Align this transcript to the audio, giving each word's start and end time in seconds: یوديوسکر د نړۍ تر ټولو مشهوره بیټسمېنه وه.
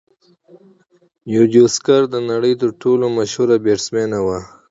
یوديوسکر 1.35 2.01
د 2.13 2.15
نړۍ 2.29 2.53
تر 2.61 2.69
ټولو 2.81 3.05
مشهوره 3.17 3.55
بیټسمېنه 3.65 4.19
وه. 4.25 4.39